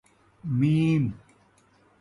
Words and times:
م 0.51 0.61